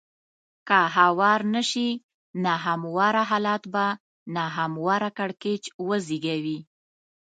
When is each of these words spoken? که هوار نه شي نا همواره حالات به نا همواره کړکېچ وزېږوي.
که 0.67 0.79
هوار 0.97 1.39
نه 1.55 1.61
شي 1.69 1.89
نا 2.43 2.53
همواره 2.65 3.23
حالات 3.29 3.63
به 3.73 3.85
نا 4.35 4.45
همواره 4.57 5.09
کړکېچ 5.17 5.63
وزېږوي. 5.87 6.59